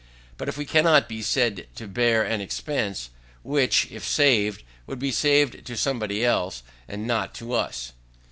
[0.39, 3.11] But we cannot be said to bear an expense,
[3.43, 7.93] which, if saved, would be saved to somebody else, and not to us.